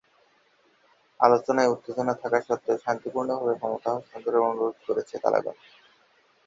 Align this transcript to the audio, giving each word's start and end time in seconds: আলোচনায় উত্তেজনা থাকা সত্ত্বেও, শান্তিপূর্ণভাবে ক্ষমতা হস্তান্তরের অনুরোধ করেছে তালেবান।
আলোচনায় 1.19 1.71
উত্তেজনা 1.73 2.13
থাকা 2.13 2.39
সত্ত্বেও, 2.41 2.81
শান্তিপূর্ণভাবে 2.85 3.53
ক্ষমতা 3.57 3.89
হস্তান্তরের 3.95 4.47
অনুরোধ 4.47 4.75
করেছে 4.87 5.15
তালেবান। 5.23 5.55